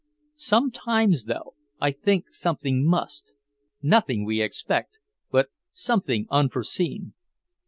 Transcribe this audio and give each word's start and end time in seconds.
Sometimes, 0.33 1.25
though, 1.25 1.53
I 1.79 1.91
think 1.91 2.25
something 2.33 2.83
must.... 2.83 3.35
Nothing 3.83 4.25
we 4.25 4.41
expect, 4.41 4.97
but 5.29 5.49
something 5.71 6.25
unforeseen." 6.31 7.13